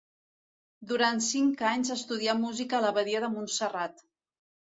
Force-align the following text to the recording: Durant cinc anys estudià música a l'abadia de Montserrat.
Durant 0.91 1.21
cinc 1.25 1.61
anys 1.73 1.91
estudià 1.97 2.35
música 2.41 2.79
a 2.79 2.81
l'abadia 2.87 3.23
de 3.27 3.31
Montserrat. 3.37 4.05